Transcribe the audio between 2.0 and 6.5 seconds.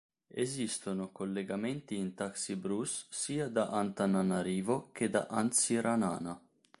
taxi-brousse sia da Antananarivo che da Antsiranana.